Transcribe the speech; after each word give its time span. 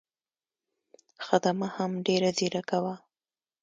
خدمه 1.25 1.67
هم 1.75 1.91
ډېره 2.07 2.29
ځیرکه 2.37 2.77
وه. 2.83 2.95